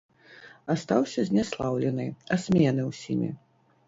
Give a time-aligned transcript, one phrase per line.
[0.75, 2.05] Астаўся зняслаўлены,
[2.37, 3.29] асмеяны ўсімі.